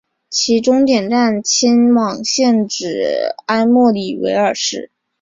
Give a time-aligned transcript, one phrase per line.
[0.31, 4.89] 其终点站迁往现址埃默里维尔市。